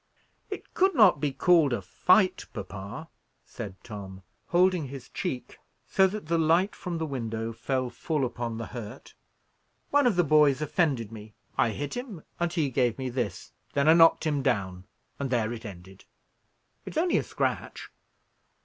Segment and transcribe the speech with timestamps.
[0.49, 3.07] "It could not be called a fight, papa,"
[3.45, 8.57] said Tom, holding his cheek so that the light from the window fell full upon
[8.57, 9.13] the hurt.
[9.91, 13.87] "One of the boys offended me; I hit him, and he gave me this; then
[13.87, 14.85] I knocked him down,
[15.19, 16.05] and there it ended.
[16.83, 17.91] It's only a scratch."